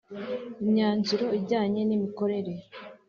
Imyanzuro 0.63 1.25
ijyanye 1.39 1.81
n 1.85 1.91
imikorere 1.97 2.51